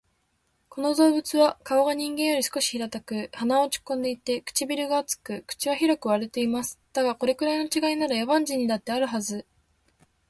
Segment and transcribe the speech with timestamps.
[0.69, 6.79] この動物は顔が人間より少し平たく、鼻は落ち込んでいて、唇が厚く、口は広く割れています。
[6.91, 9.45] だが、これくらいの違いなら、野蛮人にだってあるはず